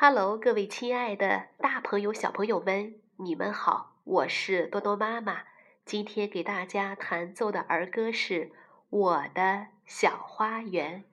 [0.00, 5.42] 哈喽各位亲爱的大朋友小朋友们你们好我是多多妈妈。
[5.84, 8.50] 今天给大家弹奏的儿歌是
[8.88, 11.04] 我的小花园。